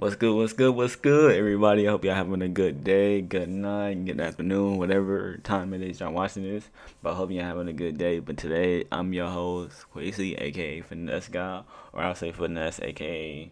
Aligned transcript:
What's 0.00 0.16
good? 0.16 0.34
What's 0.34 0.54
good? 0.54 0.74
What's 0.74 0.96
good, 0.96 1.36
everybody? 1.36 1.86
I 1.86 1.90
hope 1.90 2.06
y'all 2.06 2.14
having 2.14 2.40
a 2.40 2.48
good 2.48 2.82
day, 2.82 3.20
good 3.20 3.50
night, 3.50 4.02
good 4.06 4.18
afternoon, 4.18 4.78
whatever 4.78 5.36
time 5.42 5.74
it 5.74 5.82
is 5.82 6.00
y'all 6.00 6.10
watching 6.10 6.42
this. 6.42 6.70
But 7.02 7.10
I 7.12 7.16
hope 7.16 7.30
y'all 7.30 7.44
having 7.44 7.68
a 7.68 7.74
good 7.74 7.98
day. 7.98 8.18
But 8.18 8.38
today, 8.38 8.86
I'm 8.90 9.12
your 9.12 9.28
host, 9.28 9.84
Quasi, 9.90 10.36
aka 10.36 10.80
Finesse 10.80 11.28
Guy, 11.28 11.62
or 11.92 12.00
I'll 12.00 12.14
say 12.14 12.32
Finesse, 12.32 12.80
aka 12.80 13.50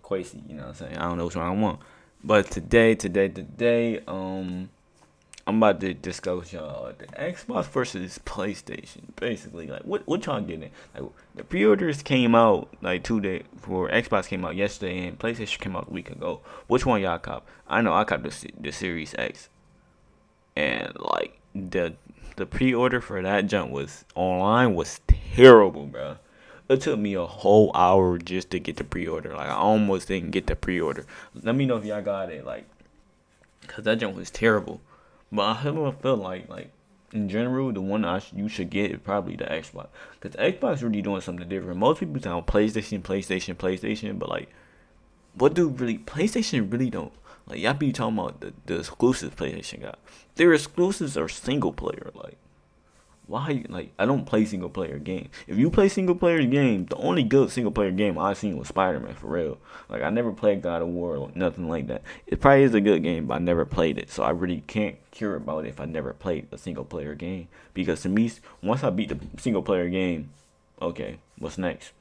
Quasi. 0.00 0.42
You 0.48 0.54
know 0.54 0.62
what 0.62 0.68
I'm 0.68 0.74
saying? 0.74 0.96
I 0.96 1.02
don't 1.02 1.18
know 1.18 1.26
which 1.26 1.36
one 1.36 1.46
I 1.46 1.50
want. 1.50 1.80
But 2.24 2.50
today, 2.50 2.94
today, 2.94 3.28
today, 3.28 4.00
um, 4.08 4.70
I'm 5.46 5.58
about 5.58 5.80
to 5.80 5.92
discuss 5.92 6.52
y'all 6.54 6.92
the 6.96 7.06
Xbox 7.06 7.66
versus 7.66 8.18
PlayStation. 8.24 9.14
Basically, 9.16 9.66
like 9.66 9.82
what 9.82 10.06
what 10.06 10.24
y'all 10.24 10.40
getting? 10.40 10.70
Like 10.94 11.10
the 11.34 11.44
pre-orders 11.44 12.02
came 12.02 12.34
out 12.34 12.68
like 12.80 13.04
two 13.04 13.20
days 13.20 13.44
for 13.58 13.90
Xbox 13.90 14.26
came 14.26 14.44
out 14.44 14.56
yesterday 14.56 15.06
and 15.06 15.18
PlayStation 15.18 15.60
came 15.60 15.76
out 15.76 15.88
a 15.88 15.92
week 15.92 16.10
ago. 16.10 16.40
Which 16.66 16.86
one 16.86 17.02
y'all 17.02 17.18
cop? 17.18 17.46
I 17.68 17.82
know 17.82 17.92
I 17.92 18.04
cop 18.04 18.22
the 18.22 18.34
the 18.58 18.72
Series 18.72 19.14
X, 19.18 19.50
and 20.56 20.92
like 20.98 21.38
the 21.54 21.94
the 22.36 22.46
pre-order 22.46 23.00
for 23.00 23.20
that 23.20 23.46
jump 23.46 23.70
was 23.70 24.04
online 24.14 24.74
was 24.74 25.00
terrible, 25.34 25.86
bro. 25.86 26.16
It 26.70 26.80
took 26.80 26.98
me 26.98 27.12
a 27.12 27.26
whole 27.26 27.70
hour 27.74 28.16
just 28.16 28.50
to 28.50 28.58
get 28.58 28.78
the 28.78 28.84
pre-order. 28.84 29.34
Like 29.34 29.48
I 29.48 29.54
almost 29.54 30.08
didn't 30.08 30.30
get 30.30 30.46
the 30.46 30.56
pre-order. 30.56 31.04
Let 31.34 31.54
me 31.54 31.66
know 31.66 31.76
if 31.76 31.84
y'all 31.84 32.00
got 32.00 32.32
it. 32.32 32.46
Like, 32.46 32.64
cause 33.66 33.84
that 33.84 33.98
jump 33.98 34.16
was 34.16 34.30
terrible. 34.30 34.80
But 35.34 35.56
I 35.56 35.62
feel 35.62 36.16
like 36.16 36.48
like 36.48 36.70
in 37.12 37.28
general, 37.28 37.72
the 37.72 37.80
one 37.80 38.04
I 38.04 38.20
sh- 38.20 38.32
you 38.34 38.48
should 38.48 38.70
get 38.70 38.92
is 38.92 39.00
probably 39.02 39.34
the 39.34 39.44
Xbox, 39.44 39.88
cause 40.20 40.32
the 40.32 40.38
Xbox 40.38 40.82
really 40.82 41.02
doing 41.02 41.20
something 41.20 41.48
different. 41.48 41.78
Most 41.78 42.00
people 42.00 42.20
sound 42.22 42.46
PlayStation, 42.46 43.02
PlayStation, 43.02 43.56
PlayStation, 43.56 44.18
but 44.18 44.28
like, 44.28 44.48
what 45.34 45.54
do 45.54 45.68
really 45.68 45.98
PlayStation 45.98 46.72
really 46.72 46.88
don't 46.88 47.12
like? 47.46 47.58
Y'all 47.58 47.74
be 47.74 47.92
talking 47.92 48.16
about 48.16 48.40
the 48.40 48.52
the 48.66 48.78
exclusives 48.78 49.34
PlayStation 49.34 49.82
got. 49.82 49.98
Their 50.36 50.52
exclusives 50.52 51.16
are 51.16 51.28
single 51.28 51.72
player, 51.72 52.12
like 52.14 52.38
why 53.26 53.64
like 53.68 53.92
I 53.98 54.04
don't 54.04 54.26
play 54.26 54.44
single 54.44 54.68
player 54.68 54.98
games. 54.98 55.28
If 55.46 55.56
you 55.56 55.70
play 55.70 55.88
single 55.88 56.14
player 56.14 56.44
games, 56.44 56.88
the 56.90 56.96
only 56.96 57.22
good 57.22 57.50
single 57.50 57.72
player 57.72 57.90
game 57.90 58.18
I 58.18 58.34
seen 58.34 58.56
was 58.56 58.68
Spider 58.68 59.00
Man 59.00 59.14
for 59.14 59.28
real. 59.28 59.58
Like 59.88 60.02
I 60.02 60.10
never 60.10 60.32
played 60.32 60.62
God 60.62 60.82
of 60.82 60.88
War 60.88 61.16
or 61.16 61.30
nothing 61.34 61.68
like 61.68 61.86
that. 61.86 62.02
It 62.26 62.40
probably 62.40 62.64
is 62.64 62.74
a 62.74 62.80
good 62.80 63.02
game, 63.02 63.26
but 63.26 63.34
I 63.34 63.38
never 63.38 63.64
played 63.64 63.98
it, 63.98 64.10
so 64.10 64.22
I 64.22 64.30
really 64.30 64.62
can't 64.66 64.96
care 65.10 65.34
about 65.34 65.64
it 65.64 65.68
if 65.68 65.80
I 65.80 65.86
never 65.86 66.12
played 66.12 66.48
a 66.52 66.58
single 66.58 66.84
player 66.84 67.14
game. 67.14 67.48
Because 67.72 68.02
to 68.02 68.08
me, 68.08 68.30
once 68.62 68.84
I 68.84 68.90
beat 68.90 69.08
the 69.08 69.18
single 69.40 69.62
player 69.62 69.88
game, 69.88 70.30
okay, 70.80 71.18
what's 71.38 71.58
next? 71.58 71.92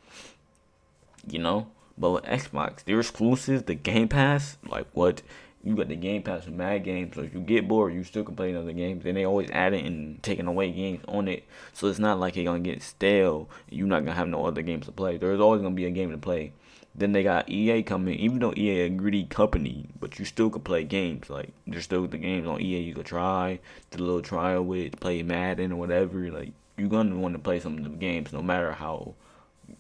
You 1.28 1.40
know. 1.40 1.68
But 1.96 2.10
with 2.10 2.24
Xbox, 2.24 2.84
their 2.84 3.00
exclusives, 3.00 3.64
the 3.64 3.76
Game 3.76 4.08
Pass, 4.08 4.58
like 4.68 4.88
what 4.94 5.22
you 5.64 5.76
got 5.76 5.88
the 5.88 5.96
Game 5.96 6.22
Pass 6.24 6.46
with 6.46 6.56
mad 6.56 6.84
games. 6.84 7.16
So 7.16 7.22
if 7.22 7.34
you 7.34 7.40
get 7.40 7.68
bored, 7.68 7.94
you 7.94 8.04
still 8.04 8.26
can 8.26 8.36
play 8.36 8.54
other 8.54 8.74
games. 8.74 9.06
And 9.06 9.16
they 9.16 9.24
always 9.24 9.50
adding 9.52 9.86
and 9.88 10.22
taking 10.22 10.48
away 10.48 10.72
games 10.72 11.04
on 11.08 11.28
it. 11.30 11.46
So 11.72 11.88
it's 11.88 12.00
not 12.00 12.20
like 12.20 12.36
you're 12.36 12.46
gonna 12.46 12.60
get 12.60 12.82
stale. 12.82 13.50
You're 13.70 13.88
not 13.88 14.02
gonna 14.02 14.16
have 14.16 14.28
no 14.28 14.46
other 14.46 14.62
games 14.62 14.86
to 14.88 14.92
play. 14.92 15.18
There's 15.18 15.40
always 15.40 15.62
gonna 15.62 15.74
be 15.74 15.86
a 15.86 15.92
game 15.92 16.12
to 16.12 16.18
play. 16.18 16.52
Then 16.94 17.14
they 17.14 17.24
got 17.24 17.50
EA 17.50 17.82
coming. 17.82 18.20
Even 18.20 18.40
though 18.40 18.54
EA 18.58 18.82
a 18.82 18.90
greedy 18.90 19.24
company, 19.24 19.88
but 20.00 20.20
you 20.20 20.26
still 20.26 20.50
can 20.50 20.62
play 20.62 20.84
games. 20.84 21.30
Like 21.30 21.50
there's 21.66 21.86
still 21.86 22.08
the 22.08 22.18
games 22.18 22.46
on 22.46 22.62
EA 22.62 22.82
you 22.82 22.94
could 22.94 23.06
try, 23.06 23.60
do 23.92 24.04
a 24.04 24.06
little 24.06 24.22
trial 24.22 24.64
with, 24.64 25.00
play 25.00 25.24
Madden 25.24 25.72
or 25.72 25.78
whatever. 25.78 26.30
Like 26.30 26.52
you're 26.78 26.90
gonna 26.90 27.16
want 27.16 27.36
to 27.36 27.40
play 27.40 27.62
some 27.62 27.78
of 27.78 27.84
the 27.84 27.90
games, 27.90 28.34
no 28.34 28.42
matter 28.42 28.74
how 28.74 29.16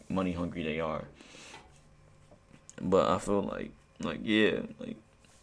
money 0.07 0.31
hungry 0.31 0.63
they 0.63 0.79
are. 0.79 1.03
But 2.81 3.09
I 3.09 3.19
feel 3.19 3.43
like, 3.43 3.71
like 4.01 4.19
yeah, 4.23 4.61
like 4.79 4.97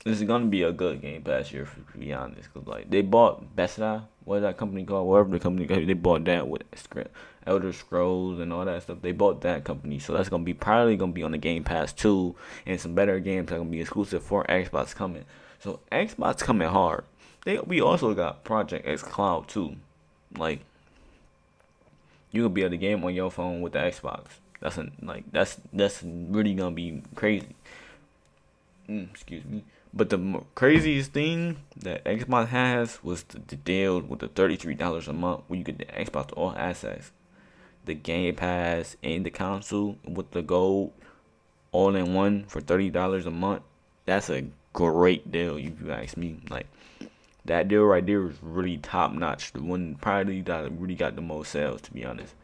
this 0.05 0.21
is 0.21 0.27
gonna 0.27 0.47
be 0.47 0.63
a 0.63 0.73
good 0.73 1.03
Game 1.03 1.23
Pass 1.23 1.53
year, 1.53 1.69
to 1.93 1.99
be 1.99 2.13
honest. 2.13 2.53
Cause 2.55 2.67
like 2.67 2.91
they 2.91 3.03
bought 3.03 3.55
Bethesda, 3.55 4.09
what 4.25 4.37
is 4.37 4.43
that 4.43 4.57
company 4.57 4.85
called? 4.85 5.09
Whatever 5.09 5.31
the 5.31 5.41
company 5.41 5.85
they 5.85 5.93
bought 5.93 6.25
that 6.25 6.49
with 6.49 6.63
Elder 7.47 7.73
Scrolls 7.73 8.39
and 8.41 8.53
all 8.53 8.65
that 8.65 8.83
stuff. 8.83 8.99
They 9.03 9.13
bought 9.13 9.43
that 9.43 9.65
company, 9.65 9.99
so 9.99 10.15
that's 10.15 10.29
gonna 10.29 10.45
be 10.45 10.55
probably 10.55 10.97
gonna 10.97 11.13
be 11.13 11.23
on 11.23 11.33
the 11.33 11.39
Game 11.39 11.65
Pass 11.65 11.93
too, 11.93 12.35
and 12.67 12.81
some 12.81 12.95
better 12.95 13.19
games 13.21 13.53
are 13.53 13.59
gonna 13.59 13.71
be 13.71 13.81
exclusive 13.81 14.23
for 14.23 14.45
Xbox 14.45 14.95
coming. 14.95 15.25
So 15.59 15.81
Xbox 15.93 16.39
coming 16.39 16.69
hard. 16.69 17.05
They 17.45 17.59
we 17.59 17.81
also 17.81 18.15
got 18.15 18.45
Project 18.45 18.87
xCloud 18.87 19.49
too, 19.49 19.77
like 20.37 20.61
you 22.31 22.45
can 22.45 22.55
be 22.55 22.63
able 22.63 22.71
to 22.71 22.77
game 22.77 23.05
on 23.05 23.15
your 23.15 23.31
phone 23.31 23.61
with 23.61 23.73
the 23.73 23.81
Xbox. 23.81 24.27
That's 24.61 24.79
a, 24.79 24.89
like 25.03 25.25
that's 25.33 25.59
that's 25.73 26.03
really 26.03 26.55
gonna 26.55 26.75
be 26.75 27.03
crazy. 27.15 27.57
Mm, 28.89 29.11
excuse 29.11 29.45
me. 29.45 29.65
But 29.93 30.11
the 30.11 30.43
craziest 30.55 31.13
thing 31.13 31.57
that 31.77 32.05
Xbox 32.05 32.49
has 32.49 33.03
was 33.03 33.25
the, 33.25 33.41
the 33.41 33.57
deal 33.57 34.01
with 34.01 34.21
the 34.21 34.29
thirty-three 34.29 34.75
dollars 34.75 35.09
a 35.09 35.13
month, 35.13 35.43
where 35.49 35.59
you 35.59 35.65
get 35.65 35.79
the 35.79 35.87
Xbox 35.87 36.33
All 36.37 36.55
Access, 36.57 37.11
the 37.85 37.95
Game 37.95 38.37
Pass, 38.37 38.97
and 39.03 39.27
the 39.27 39.31
console 39.31 39.99
with 40.05 40.31
the 40.31 40.43
gold, 40.43 40.93
all 41.73 41.97
in 41.97 42.15
one 42.15 42.45
for 42.45 42.61
thirty 42.61 42.89
dollars 42.89 43.27
a 43.27 43.33
month. 43.33 43.63
That's 44.07 44.31
a 44.31 44.47
great 44.73 45.33
deal, 45.33 45.57
if 45.57 45.81
you 45.81 45.91
ask 45.91 46.17
me. 46.17 46.39
Like 46.49 46.69
that 47.45 47.67
deal 47.67 47.83
right 47.83 48.07
there 48.07 48.29
is 48.29 48.37
really 48.43 48.79
top 48.79 49.13
notch. 49.13 49.53
The 49.53 49.61
one 49.61 49.97
probably 50.01 50.41
that 50.43 50.71
really 50.79 50.95
got 50.95 51.17
the 51.17 51.23
most 51.23 51.51
sales, 51.51 51.81
to 51.83 51.93
be 51.93 52.05
honest. 52.05 52.35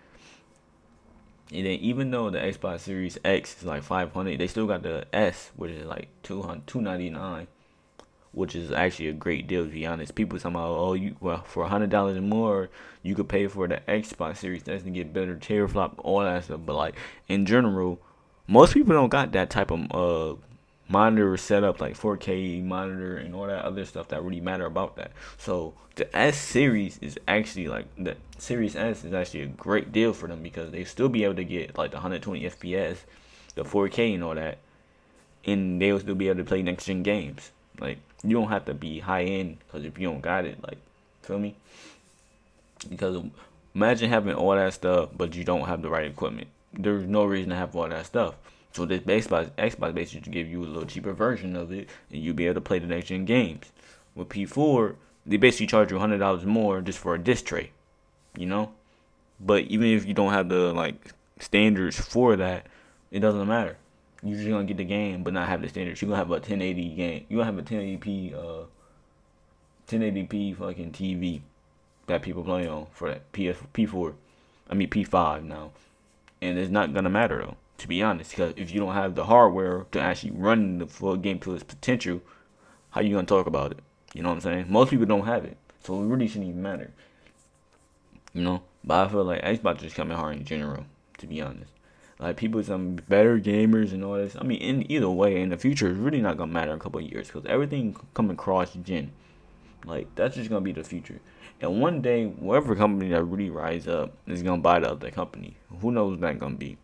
And 1.52 1.64
then 1.64 1.78
even 1.78 2.10
though 2.10 2.30
the 2.30 2.38
Xbox 2.38 2.80
Series 2.80 3.18
X 3.24 3.58
is 3.58 3.64
like 3.64 3.82
500, 3.82 4.38
they 4.38 4.46
still 4.48 4.66
got 4.66 4.82
the 4.82 5.06
S, 5.12 5.52
which 5.56 5.70
is 5.70 5.86
like 5.86 6.08
200, 6.24 6.66
299, 6.66 7.46
which 8.32 8.56
is 8.56 8.72
actually 8.72 9.08
a 9.08 9.12
great 9.12 9.46
deal 9.46 9.64
to 9.64 9.70
be 9.70 9.86
honest. 9.86 10.14
People 10.14 10.38
talking 10.38 10.56
about 10.56 10.76
oh 10.76 10.94
you 10.94 11.16
well 11.20 11.42
for 11.44 11.66
hundred 11.66 11.90
dollars 11.90 12.20
more 12.20 12.68
you 13.02 13.14
could 13.14 13.28
pay 13.28 13.46
for 13.46 13.68
the 13.68 13.80
Xbox 13.88 14.38
Series 14.38 14.68
X 14.68 14.82
and 14.84 14.94
get 14.94 15.12
better 15.12 15.36
teraflop, 15.36 15.92
all 15.98 16.20
that 16.20 16.44
stuff. 16.44 16.60
But 16.66 16.74
like 16.74 16.96
in 17.28 17.46
general, 17.46 18.00
most 18.48 18.74
people 18.74 18.94
don't 18.94 19.08
got 19.08 19.32
that 19.32 19.48
type 19.48 19.70
of 19.70 19.92
uh 19.92 20.36
monitor 20.88 21.36
setup 21.36 21.80
like 21.80 21.98
4K 21.98 22.62
monitor 22.64 23.16
and 23.16 23.34
all 23.34 23.46
that 23.46 23.64
other 23.64 23.84
stuff 23.84 24.08
that 24.08 24.22
really 24.22 24.40
matter 24.40 24.66
about 24.66 24.96
that. 24.96 25.12
So 25.38 25.74
the 25.96 26.14
S 26.16 26.38
series 26.38 26.98
is 26.98 27.18
actually 27.26 27.68
like 27.68 27.86
the 27.96 28.16
Series 28.38 28.76
S 28.76 29.04
is 29.04 29.14
actually 29.14 29.42
a 29.42 29.46
great 29.46 29.92
deal 29.92 30.12
for 30.12 30.28
them 30.28 30.42
because 30.42 30.70
they 30.70 30.84
still 30.84 31.08
be 31.08 31.24
able 31.24 31.34
to 31.36 31.44
get 31.44 31.76
like 31.76 31.90
the 31.90 31.96
120 31.96 32.42
FPS, 32.42 32.98
the 33.54 33.64
4K 33.64 34.14
and 34.14 34.22
all 34.22 34.34
that, 34.34 34.58
and 35.44 35.80
they'll 35.80 35.98
still 35.98 36.14
be 36.14 36.28
able 36.28 36.38
to 36.38 36.44
play 36.44 36.62
next 36.62 36.84
gen 36.84 37.02
games. 37.02 37.50
Like 37.80 37.98
you 38.22 38.34
don't 38.34 38.48
have 38.48 38.66
to 38.66 38.74
be 38.74 39.00
high 39.00 39.24
end 39.24 39.58
because 39.60 39.84
if 39.84 39.98
you 39.98 40.08
don't 40.08 40.20
got 40.20 40.44
it, 40.44 40.62
like 40.62 40.78
feel 41.22 41.38
me? 41.38 41.56
Because 42.88 43.22
imagine 43.74 44.10
having 44.10 44.34
all 44.34 44.54
that 44.54 44.74
stuff 44.74 45.08
but 45.16 45.34
you 45.34 45.44
don't 45.44 45.66
have 45.66 45.82
the 45.82 45.88
right 45.88 46.06
equipment. 46.06 46.48
There's 46.72 47.06
no 47.06 47.24
reason 47.24 47.50
to 47.50 47.56
have 47.56 47.74
all 47.74 47.88
that 47.88 48.06
stuff. 48.06 48.34
So 48.76 48.84
this 48.84 49.00
Xbox 49.00 49.48
Xbox 49.52 49.94
basically 49.94 50.30
give 50.30 50.48
you 50.48 50.62
a 50.62 50.66
little 50.66 50.84
cheaper 50.84 51.14
version 51.14 51.56
of 51.56 51.72
it, 51.72 51.88
and 52.10 52.22
you'll 52.22 52.34
be 52.34 52.44
able 52.44 52.56
to 52.56 52.60
play 52.60 52.78
the 52.78 52.86
next 52.86 53.06
gen 53.06 53.24
games. 53.24 53.72
With 54.14 54.28
P4, 54.28 54.96
they 55.24 55.38
basically 55.38 55.68
charge 55.68 55.90
you 55.90 55.98
hundred 55.98 56.18
dollars 56.18 56.44
more 56.44 56.82
just 56.82 56.98
for 56.98 57.14
a 57.14 57.18
disc 57.18 57.46
tray, 57.46 57.70
you 58.36 58.44
know. 58.44 58.72
But 59.40 59.62
even 59.64 59.86
if 59.86 60.04
you 60.04 60.12
don't 60.12 60.34
have 60.34 60.50
the 60.50 60.74
like 60.74 61.14
standards 61.40 61.98
for 61.98 62.36
that, 62.36 62.66
it 63.10 63.20
doesn't 63.20 63.48
matter. 63.48 63.78
You're 64.22 64.36
just 64.36 64.50
gonna 64.50 64.64
get 64.64 64.76
the 64.76 64.84
game, 64.84 65.22
but 65.22 65.32
not 65.32 65.48
have 65.48 65.62
the 65.62 65.70
standards. 65.70 66.02
You're 66.02 66.10
gonna 66.10 66.18
have 66.18 66.28
a 66.28 66.34
1080 66.34 66.88
game. 66.90 67.24
You're 67.30 67.38
gonna 67.38 67.56
have 67.56 67.58
a 67.58 67.62
1080p, 67.62 68.34
uh, 68.34 68.66
1080p 69.88 70.54
fucking 70.54 70.92
TV 70.92 71.40
that 72.08 72.20
people 72.20 72.44
play 72.44 72.68
on 72.68 72.88
for 72.92 73.08
that 73.08 73.32
PS 73.32 73.56
P4. 73.72 74.12
I 74.68 74.74
mean 74.74 74.90
P5 74.90 75.44
now, 75.44 75.70
and 76.42 76.58
it's 76.58 76.70
not 76.70 76.92
gonna 76.92 77.08
matter 77.08 77.38
though 77.38 77.56
to 77.78 77.88
be 77.88 78.02
honest. 78.02 78.30
Because 78.30 78.54
if 78.56 78.72
you 78.72 78.80
don't 78.80 78.94
have 78.94 79.14
the 79.14 79.24
hardware 79.24 79.86
to 79.92 80.00
actually 80.00 80.32
run 80.32 80.78
the 80.78 80.86
full 80.86 81.16
game 81.16 81.38
to 81.40 81.54
its 81.54 81.64
potential, 81.64 82.20
how 82.90 83.00
you 83.00 83.14
gonna 83.14 83.26
talk 83.26 83.46
about 83.46 83.72
it? 83.72 83.78
You 84.14 84.22
know 84.22 84.30
what 84.30 84.36
I'm 84.36 84.40
saying? 84.40 84.66
Most 84.68 84.90
people 84.90 85.06
don't 85.06 85.26
have 85.26 85.44
it, 85.44 85.56
so 85.82 86.00
it 86.00 86.06
really 86.06 86.28
shouldn't 86.28 86.50
even 86.50 86.62
matter. 86.62 86.92
You 88.32 88.42
know, 88.42 88.62
but 88.84 89.06
I 89.06 89.10
feel 89.10 89.24
like 89.24 89.42
Xbox 89.42 89.82
is 89.82 89.94
coming 89.94 90.16
hard 90.16 90.36
in 90.36 90.44
general. 90.44 90.84
To 91.18 91.26
be 91.26 91.40
honest, 91.40 91.72
like 92.18 92.36
people 92.36 92.62
some 92.62 92.96
better 92.96 93.38
gamers 93.40 93.92
and 93.92 94.04
all 94.04 94.14
this. 94.14 94.36
I 94.38 94.44
mean, 94.44 94.60
in 94.60 94.90
either 94.92 95.08
way, 95.08 95.40
in 95.40 95.48
the 95.48 95.56
future, 95.56 95.88
it's 95.88 95.98
really 95.98 96.20
not 96.20 96.36
gonna 96.36 96.52
matter 96.52 96.72
in 96.72 96.76
a 96.76 96.80
couple 96.80 97.00
years 97.00 97.28
because 97.28 97.46
everything 97.46 97.96
coming 98.12 98.36
cross 98.36 98.74
gen. 98.82 99.12
Like 99.86 100.14
that's 100.14 100.36
just 100.36 100.50
gonna 100.50 100.60
be 100.60 100.72
the 100.72 100.84
future. 100.84 101.20
And 101.60 101.80
one 101.80 102.02
day, 102.02 102.26
whatever 102.26 102.76
company 102.76 103.10
that 103.10 103.24
really 103.24 103.48
rise 103.48 103.88
up 103.88 104.12
is 104.26 104.42
gonna 104.42 104.60
buy 104.60 104.80
the 104.80 104.90
other 104.90 105.10
company. 105.10 105.56
Who 105.80 105.90
knows 105.90 106.12
what 106.12 106.20
that 106.20 106.38
gonna 106.38 106.56
be? 106.56 106.76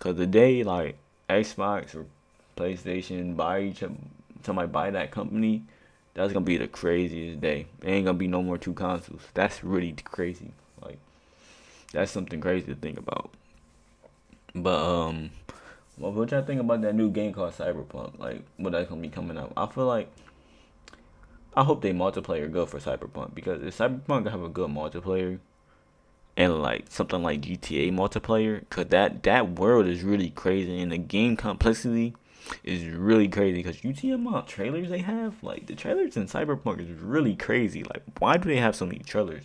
Cause 0.00 0.16
the 0.16 0.26
day 0.26 0.62
like 0.62 0.96
Xbox 1.28 1.94
or 1.94 2.06
PlayStation 2.56 3.36
buy 3.36 3.62
each 3.62 3.82
somebody 4.42 4.68
buy 4.68 4.90
that 4.90 5.10
company, 5.10 5.64
that's 6.14 6.32
gonna 6.32 6.44
be 6.44 6.56
the 6.56 6.68
craziest 6.68 7.40
day. 7.40 7.66
There 7.80 7.94
ain't 7.94 8.06
gonna 8.06 8.18
be 8.18 8.28
no 8.28 8.42
more 8.42 8.58
two 8.58 8.74
consoles. 8.74 9.22
That's 9.34 9.64
really 9.64 9.92
crazy. 9.92 10.52
Like 10.80 10.98
that's 11.92 12.10
something 12.10 12.40
crazy 12.40 12.66
to 12.66 12.74
think 12.74 12.98
about. 12.98 13.30
But 14.54 14.78
um, 14.78 15.30
what 15.96 16.30
y'all 16.30 16.42
think 16.42 16.60
about 16.60 16.82
that 16.82 16.94
new 16.94 17.10
game 17.10 17.32
called 17.32 17.52
Cyberpunk? 17.52 18.18
Like, 18.18 18.42
what 18.56 18.72
that's 18.72 18.88
gonna 18.88 19.00
be 19.00 19.08
coming 19.08 19.36
out? 19.36 19.52
I 19.56 19.66
feel 19.66 19.86
like 19.86 20.10
I 21.54 21.64
hope 21.64 21.82
they 21.82 21.92
multiplayer 21.92 22.50
good 22.50 22.68
for 22.68 22.78
Cyberpunk 22.78 23.34
because 23.34 23.62
if 23.62 23.76
Cyberpunk 23.76 24.30
have 24.30 24.42
a 24.42 24.48
good 24.48 24.70
multiplayer 24.70 25.38
and 26.38 26.62
like 26.62 26.86
something 26.88 27.20
like 27.20 27.42
GTA 27.42 27.92
multiplayer, 27.92 28.62
cause 28.70 28.86
that 28.86 29.24
that 29.24 29.58
world 29.58 29.88
is 29.88 30.04
really 30.04 30.30
crazy 30.30 30.80
and 30.80 30.92
the 30.92 30.96
game 30.96 31.36
complexity 31.36 32.14
is 32.62 32.84
really 32.84 33.26
crazy. 33.26 33.60
Cause 33.60 33.82
you 33.82 33.92
see 33.92 34.12
amount 34.12 34.46
trailers 34.46 34.88
they 34.88 35.00
have, 35.00 35.42
like 35.42 35.66
the 35.66 35.74
trailers 35.74 36.16
in 36.16 36.26
Cyberpunk 36.26 36.80
is 36.80 37.02
really 37.02 37.34
crazy. 37.34 37.82
Like, 37.82 38.04
why 38.20 38.36
do 38.36 38.48
they 38.48 38.58
have 38.58 38.76
so 38.76 38.86
many 38.86 39.00
trailers 39.00 39.42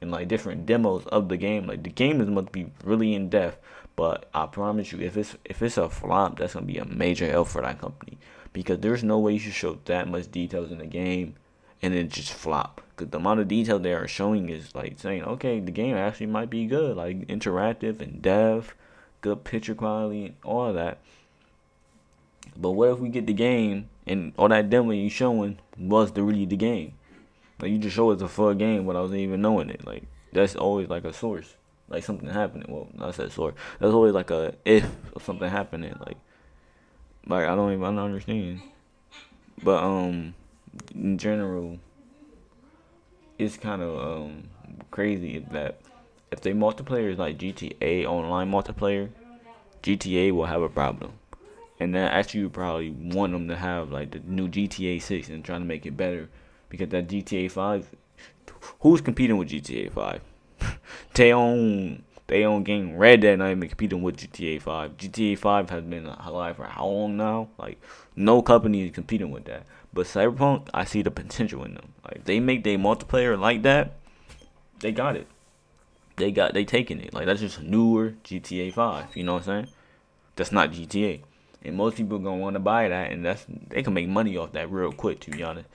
and 0.00 0.12
like 0.12 0.28
different 0.28 0.64
demos 0.64 1.04
of 1.06 1.28
the 1.28 1.36
game? 1.36 1.66
Like, 1.66 1.82
the 1.82 1.90
game 1.90 2.20
is 2.20 2.28
must 2.28 2.52
be 2.52 2.70
really 2.84 3.14
in 3.14 3.28
depth. 3.28 3.58
But 3.96 4.30
I 4.32 4.46
promise 4.46 4.92
you, 4.92 5.00
if 5.00 5.16
it's 5.16 5.36
if 5.44 5.60
it's 5.60 5.76
a 5.76 5.90
flop, 5.90 6.38
that's 6.38 6.54
gonna 6.54 6.66
be 6.66 6.78
a 6.78 6.84
major 6.84 7.28
L 7.28 7.44
for 7.44 7.62
that 7.62 7.80
company 7.80 8.16
because 8.52 8.78
there's 8.78 9.02
no 9.02 9.18
way 9.18 9.32
you 9.32 9.38
should 9.40 9.54
show 9.54 9.78
that 9.86 10.08
much 10.08 10.30
details 10.30 10.70
in 10.70 10.78
the 10.78 10.86
game 10.86 11.34
and 11.82 11.92
then 11.92 12.08
just 12.08 12.32
flop. 12.32 12.80
The 13.10 13.18
amount 13.18 13.40
of 13.40 13.48
detail 13.48 13.78
they 13.78 13.92
are 13.92 14.08
showing 14.08 14.48
is 14.48 14.74
like 14.74 14.98
saying, 14.98 15.24
okay, 15.24 15.60
the 15.60 15.72
game 15.72 15.96
actually 15.96 16.26
might 16.26 16.50
be 16.50 16.66
good, 16.66 16.96
like 16.96 17.26
interactive 17.28 18.00
and 18.00 18.22
dev, 18.22 18.74
good 19.20 19.44
picture 19.44 19.74
quality, 19.74 20.34
all 20.44 20.72
that. 20.72 20.98
But 22.56 22.72
what 22.72 22.90
if 22.90 22.98
we 22.98 23.08
get 23.08 23.26
the 23.26 23.32
game 23.32 23.88
and 24.06 24.32
all 24.36 24.48
that 24.48 24.68
demo 24.68 24.90
you 24.92 25.08
showing 25.08 25.58
was 25.78 26.12
the 26.12 26.22
really 26.22 26.44
the 26.44 26.56
game? 26.56 26.94
Like 27.60 27.70
you 27.70 27.78
just 27.78 27.94
show 27.94 28.10
it's 28.10 28.22
a 28.22 28.28
full 28.28 28.54
game 28.54 28.84
without 28.84 29.14
even 29.14 29.40
knowing 29.40 29.70
it. 29.70 29.86
Like 29.86 30.04
that's 30.32 30.56
always 30.56 30.88
like 30.88 31.04
a 31.04 31.12
source, 31.12 31.54
like 31.88 32.04
something 32.04 32.28
happening. 32.28 32.66
Well, 32.68 32.88
not 32.94 33.14
that 33.14 33.32
source. 33.32 33.54
That's 33.78 33.92
always 33.92 34.12
like 34.12 34.30
a 34.30 34.54
if 34.64 34.84
of 35.14 35.22
something 35.22 35.48
happening. 35.48 35.94
Like, 36.04 36.16
like 37.26 37.46
I 37.46 37.54
don't 37.54 37.72
even 37.72 37.84
I 37.84 37.88
don't 37.88 37.98
understand. 37.98 38.60
But 39.62 39.82
um, 39.82 40.34
in 40.94 41.18
general, 41.18 41.78
it's 43.42 43.56
kind 43.56 43.82
of 43.82 43.98
um 43.98 44.44
crazy 44.90 45.44
that 45.50 45.78
if 46.30 46.40
they 46.40 46.52
multiplayer 46.52 47.12
is 47.12 47.18
like 47.18 47.38
GTA 47.38 48.06
online 48.06 48.50
multiplayer, 48.50 49.10
GTA 49.82 50.32
will 50.32 50.46
have 50.46 50.62
a 50.62 50.68
problem. 50.68 51.12
And 51.78 51.94
then 51.94 52.08
actually 52.08 52.40
you 52.40 52.48
probably 52.48 52.90
want 52.90 53.32
them 53.32 53.48
to 53.48 53.56
have 53.56 53.90
like 53.90 54.12
the 54.12 54.20
new 54.20 54.48
GTA 54.48 55.02
6 55.02 55.28
and 55.28 55.44
trying 55.44 55.60
to 55.60 55.66
make 55.66 55.84
it 55.84 55.96
better. 55.96 56.28
Because 56.68 56.88
that 56.88 57.08
GTA 57.08 57.50
5 57.50 57.94
who's 58.80 59.00
competing 59.00 59.36
with 59.36 59.48
GTA 59.50 59.92
5 59.92 60.20
they 61.14 61.32
own 61.32 62.02
they 62.28 62.44
own 62.44 62.62
game 62.62 62.96
Red 62.96 63.20
Dead 63.20 63.38
not 63.38 63.50
even 63.50 63.68
competing 63.68 64.00
with 64.00 64.16
GTA 64.16 64.62
5 64.62 64.96
GTA 64.96 65.38
5 65.38 65.70
has 65.70 65.84
been 65.84 66.06
alive 66.06 66.56
for 66.56 66.64
how 66.64 66.86
long 66.86 67.16
now? 67.16 67.48
Like 67.58 67.80
no 68.16 68.40
company 68.40 68.86
is 68.86 68.92
competing 68.92 69.30
with 69.30 69.44
that 69.44 69.66
but 69.92 70.06
Cyberpunk 70.06 70.68
I 70.72 70.84
see 70.84 71.02
the 71.02 71.10
potential 71.10 71.64
in 71.64 71.74
them 71.74 71.92
like 72.04 72.24
they 72.24 72.40
make 72.40 72.64
their 72.64 72.78
multiplayer 72.78 73.38
like 73.38 73.62
that 73.62 73.94
they 74.80 74.92
got 74.92 75.16
it 75.16 75.26
they 76.16 76.30
got 76.30 76.54
they 76.54 76.64
taking 76.64 77.00
it 77.00 77.14
like 77.14 77.26
that's 77.26 77.40
just 77.40 77.62
newer 77.62 78.14
GTA 78.24 78.72
5 78.72 79.16
you 79.16 79.24
know 79.24 79.34
what 79.34 79.48
I'm 79.48 79.64
saying 79.64 79.74
that's 80.36 80.52
not 80.52 80.70
GTA 80.70 81.22
and 81.64 81.76
most 81.76 81.96
people 81.96 82.18
gonna 82.18 82.36
want 82.36 82.54
to 82.54 82.60
buy 82.60 82.88
that, 82.88 83.12
and 83.12 83.24
that's 83.24 83.44
they 83.68 83.82
can 83.82 83.94
make 83.94 84.08
money 84.08 84.36
off 84.36 84.52
that 84.52 84.70
real 84.70 84.92
quick. 84.92 85.20
To 85.20 85.30
be 85.30 85.42
honest, 85.42 85.68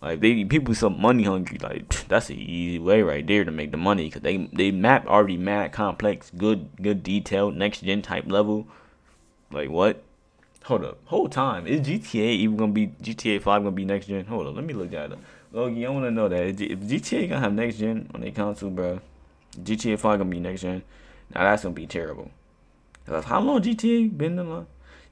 like 0.00 0.20
they 0.20 0.44
people 0.44 0.74
so 0.74 0.90
money 0.90 1.24
hungry, 1.24 1.58
like 1.58 2.06
that's 2.08 2.30
an 2.30 2.36
easy 2.36 2.78
way 2.78 3.02
right 3.02 3.26
there 3.26 3.44
to 3.44 3.50
make 3.50 3.70
the 3.70 3.76
money 3.76 4.04
because 4.04 4.22
they 4.22 4.48
they 4.52 4.70
map 4.70 5.06
already 5.06 5.36
mad 5.36 5.72
complex, 5.72 6.30
good 6.36 6.68
good 6.80 7.02
detailed 7.02 7.56
next 7.56 7.82
gen 7.82 8.02
type 8.02 8.24
level. 8.26 8.66
Like 9.50 9.70
what? 9.70 10.02
Hold 10.64 10.84
up, 10.84 10.98
whole 11.04 11.28
time 11.28 11.66
is 11.66 11.80
GTA 11.80 12.36
even 12.36 12.56
gonna 12.56 12.72
be 12.72 12.86
GTA 13.02 13.42
Five 13.42 13.62
gonna 13.62 13.72
be 13.72 13.84
next 13.84 14.06
gen? 14.06 14.24
Hold 14.24 14.46
up, 14.46 14.56
let 14.56 14.64
me 14.64 14.72
look 14.72 14.90
that 14.92 15.12
up. 15.12 15.18
Logie, 15.52 15.84
I 15.84 15.90
wanna 15.90 16.10
know 16.10 16.26
that 16.28 16.42
if 16.42 16.56
GTA 16.56 17.28
gonna 17.28 17.40
have 17.40 17.52
next 17.52 17.76
gen 17.76 18.10
on 18.14 18.22
their 18.22 18.30
console, 18.30 18.70
bro, 18.70 19.00
GTA 19.62 19.98
Five 19.98 20.18
gonna 20.18 20.30
be 20.30 20.40
next 20.40 20.62
gen. 20.62 20.82
Now 21.34 21.42
that's 21.42 21.64
gonna 21.64 21.74
be 21.74 21.86
terrible. 21.86 22.30
How 23.06 23.40
long 23.40 23.60
GTA 23.60 24.16
been 24.16 24.38
in? 24.38 24.66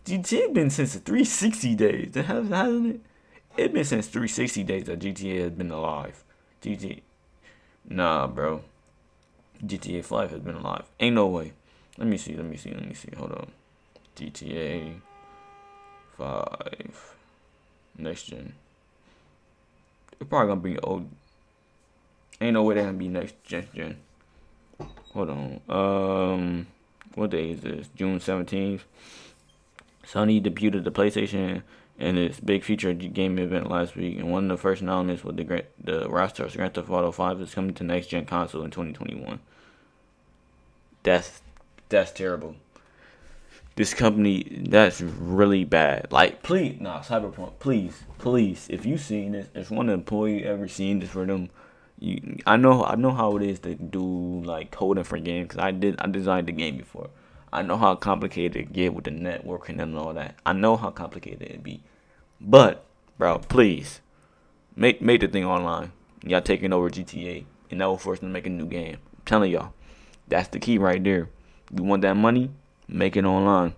GTA 0.06 0.54
been 0.54 0.70
since 0.70 0.94
the 0.94 1.00
360 1.00 1.75
days, 1.75 2.14
hasn't 2.14 2.87
it? 2.87 3.00
It 3.56 3.75
been 3.75 3.84
since 3.84 4.06
360 4.06 4.64
days 4.64 4.84
that 4.84 5.00
GTA 5.00 5.43
has 5.43 5.50
been 5.50 5.70
alive. 5.70 6.25
GTA, 6.62 7.02
nah, 7.88 8.26
bro. 8.26 8.62
GTA 9.62 10.02
5 10.02 10.31
has 10.31 10.40
been 10.40 10.55
alive. 10.55 10.84
Ain't 10.98 11.14
no 11.14 11.26
way. 11.26 11.52
Let 11.98 12.08
me 12.08 12.16
see. 12.16 12.34
Let 12.34 12.46
me 12.46 12.56
see. 12.56 12.70
Let 12.70 12.88
me 12.88 12.94
see. 12.94 13.10
Hold 13.16 13.32
on. 13.32 13.46
GTA 14.16 14.94
5 16.16 17.14
next 17.98 18.24
gen. 18.24 18.54
It's 20.20 20.28
probably 20.28 20.48
gonna 20.48 20.60
be 20.60 20.78
old. 20.78 21.08
Ain't 22.40 22.54
no 22.54 22.62
way 22.62 22.74
they're 22.74 22.84
gonna 22.84 22.98
be 22.98 23.08
next 23.08 23.42
gen. 23.44 23.68
gen. 23.74 23.96
Hold 25.12 25.30
on. 25.30 25.60
Um, 25.68 26.66
what 27.14 27.30
day 27.30 27.50
is 27.50 27.60
this? 27.60 27.88
June 27.94 28.20
seventeenth. 28.20 28.84
Sony 30.04 30.42
debuted 30.42 30.84
the 30.84 30.90
PlayStation 30.90 31.62
in 31.98 32.18
its 32.18 32.40
big 32.40 32.64
feature 32.64 32.92
game 32.92 33.38
event 33.38 33.70
last 33.70 33.94
week, 33.96 34.18
and 34.18 34.30
one 34.32 34.50
of 34.50 34.56
the 34.56 34.60
first 34.60 34.82
announcements 34.82 35.22
was 35.22 35.36
the 35.36 35.64
the 35.82 36.08
roster 36.08 36.44
of 36.44 36.52
Grand 36.54 36.74
Theft 36.74 36.90
Auto 36.90 37.12
5 37.12 37.40
is 37.40 37.54
coming 37.54 37.74
to 37.74 37.84
next 37.84 38.08
gen 38.08 38.24
console 38.26 38.62
in 38.62 38.70
2021. 38.70 39.40
That's 41.02 41.42
that's 41.88 42.12
terrible. 42.12 42.56
This 43.74 43.94
company, 43.94 44.64
that's 44.69 45.00
really 45.00 45.64
bad. 45.64 46.08
Like, 46.10 46.42
please, 46.42 46.78
nah, 46.80 47.00
Cyberpunk, 47.00 47.58
please, 47.58 48.02
please, 48.19 48.66
if 48.69 48.84
you 48.84 48.98
seen 48.98 49.32
this, 49.32 49.48
if 49.54 49.70
one 49.70 49.88
employee 49.88 50.44
ever 50.44 50.69
seen 50.69 50.98
this 50.98 51.10
for 51.10 51.24
them, 51.24 51.48
you, 51.98 52.38
I 52.46 52.56
know, 52.56 52.84
I 52.84 52.96
know 52.96 53.12
how 53.12 53.36
it 53.36 53.42
is 53.42 53.60
to 53.60 53.74
do 53.74 54.42
like 54.44 54.72
coding 54.72 55.04
for 55.04 55.19
games 55.19 55.48
because 55.48 55.62
I 55.62 55.70
did, 55.70 55.98
I 56.00 56.08
designed 56.08 56.48
the 56.48 56.52
game 56.52 56.76
before. 56.76 57.08
I 57.50 57.62
know 57.62 57.76
how 57.76 57.94
complicated 57.94 58.56
it 58.56 58.72
get 58.72 58.94
with 58.94 59.04
the 59.04 59.10
networking 59.10 59.80
and 59.80 59.96
all 59.96 60.12
that. 60.14 60.36
I 60.44 60.52
know 60.52 60.76
how 60.76 60.90
complicated 60.90 61.42
it 61.42 61.62
be. 61.62 61.82
But, 62.40 62.84
bro, 63.19 63.38
please 63.38 64.00
make 64.76 65.00
make 65.00 65.20
the 65.20 65.28
thing 65.28 65.44
online. 65.44 65.92
Y'all 66.24 66.40
taking 66.40 66.72
over 66.72 66.88
GTA, 66.90 67.44
and 67.70 67.80
that 67.80 67.86
will 67.86 67.98
force 67.98 68.20
them 68.20 68.28
to 68.28 68.32
make 68.32 68.46
a 68.46 68.50
new 68.50 68.66
game. 68.66 68.98
I'm 69.14 69.22
telling 69.24 69.50
y'all, 69.50 69.72
that's 70.28 70.48
the 70.48 70.58
key 70.58 70.78
right 70.78 71.02
there. 71.02 71.28
You 71.74 71.82
want 71.84 72.02
that 72.02 72.16
money? 72.16 72.50
Make 72.88 73.17
it 73.17 73.25
online. 73.25 73.75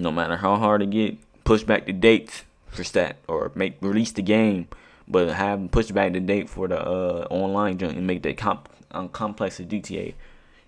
No 0.00 0.10
matter 0.10 0.36
how 0.36 0.56
hard 0.56 0.82
it 0.82 0.90
get, 0.90 1.16
push 1.44 1.62
back 1.62 1.86
the 1.86 1.92
dates 1.92 2.44
for 2.68 2.82
stat 2.82 3.16
or 3.28 3.52
make 3.54 3.76
release 3.80 4.12
the 4.12 4.22
game, 4.22 4.68
but 5.06 5.28
have 5.28 5.70
push 5.70 5.90
back 5.90 6.12
the 6.12 6.20
date 6.20 6.48
for 6.48 6.66
the 6.66 6.80
uh, 6.80 7.26
online 7.30 7.78
junk 7.78 7.96
and 7.96 8.06
make 8.06 8.22
that 8.22 8.36
comp 8.36 8.68
um, 8.90 9.08
complex 9.08 9.60
of 9.60 9.68
GTA. 9.68 10.14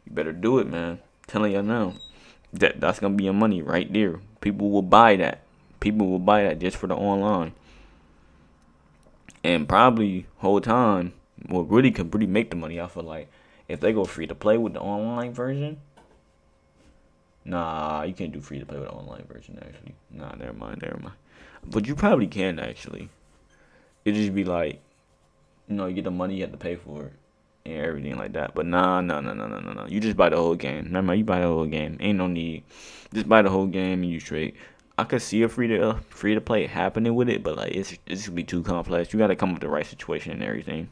You 0.04 0.12
better 0.12 0.32
do 0.32 0.58
it, 0.58 0.68
man 0.68 1.00
telling 1.26 1.52
y'all 1.52 1.62
now 1.62 1.94
that 2.52 2.80
that's 2.80 3.00
gonna 3.00 3.14
be 3.14 3.24
your 3.24 3.32
money 3.32 3.62
right 3.62 3.92
there. 3.92 4.20
People 4.40 4.70
will 4.70 4.82
buy 4.82 5.16
that. 5.16 5.42
People 5.80 6.08
will 6.08 6.18
buy 6.18 6.44
that 6.44 6.58
just 6.58 6.76
for 6.76 6.86
the 6.86 6.94
online. 6.94 7.52
And 9.44 9.68
probably 9.68 10.26
whole 10.38 10.60
time, 10.60 11.12
what 11.46 11.70
really 11.70 11.90
could 11.90 12.12
really 12.14 12.26
make 12.26 12.50
the 12.50 12.56
money, 12.56 12.80
I 12.80 12.86
feel 12.86 13.02
like, 13.02 13.28
if 13.68 13.80
they 13.80 13.92
go 13.92 14.04
free 14.04 14.26
to 14.26 14.34
play 14.34 14.56
with 14.56 14.74
the 14.74 14.80
online 14.80 15.32
version. 15.34 15.80
Nah, 17.46 18.02
you 18.02 18.12
can't 18.12 18.32
do 18.32 18.40
free 18.40 18.58
to 18.58 18.66
play 18.66 18.78
with 18.78 18.88
online 18.88 19.24
version 19.32 19.56
actually. 19.62 19.94
Nah, 20.10 20.34
never 20.34 20.52
mind, 20.52 20.82
never 20.82 20.98
mind. 20.98 21.14
But 21.64 21.86
you 21.86 21.94
probably 21.94 22.26
can 22.26 22.58
actually. 22.58 23.08
It 24.04 24.12
just 24.12 24.34
be 24.34 24.44
like, 24.44 24.80
you 25.68 25.76
know, 25.76 25.86
you 25.86 25.94
get 25.94 26.04
the 26.04 26.10
money 26.10 26.34
you 26.34 26.42
have 26.42 26.50
to 26.50 26.58
pay 26.58 26.74
for 26.74 27.04
it 27.04 27.12
and 27.64 27.84
everything 27.84 28.16
like 28.16 28.32
that. 28.32 28.54
But 28.54 28.66
nah, 28.66 29.00
nah, 29.00 29.20
nah, 29.20 29.32
nah, 29.32 29.46
nah, 29.46 29.60
nah, 29.60 29.72
nah. 29.72 29.86
You 29.86 30.00
just 30.00 30.16
buy 30.16 30.28
the 30.28 30.36
whole 30.36 30.56
game. 30.56 30.84
Remember, 30.84 31.14
you 31.14 31.24
buy 31.24 31.40
the 31.40 31.46
whole 31.46 31.66
game. 31.66 31.96
Ain't 32.00 32.18
no 32.18 32.26
need. 32.26 32.64
Just 33.14 33.28
buy 33.28 33.42
the 33.42 33.50
whole 33.50 33.66
game 33.66 34.02
and 34.02 34.10
you 34.10 34.18
straight. 34.18 34.56
I 34.98 35.04
could 35.04 35.22
see 35.22 35.42
a 35.42 35.48
free 35.48 35.68
to 35.68 36.00
free 36.08 36.34
to 36.34 36.40
play 36.40 36.66
happening 36.66 37.14
with 37.14 37.28
it, 37.28 37.44
but 37.44 37.56
like 37.56 37.72
it's 37.72 37.96
it's 38.06 38.26
gonna 38.26 38.34
be 38.34 38.44
too 38.44 38.62
complex. 38.64 39.12
You 39.12 39.20
got 39.20 39.28
to 39.28 39.36
come 39.36 39.50
up 39.50 39.56
with 39.56 39.62
the 39.62 39.68
right 39.68 39.86
situation 39.86 40.32
and 40.32 40.42
everything. 40.42 40.88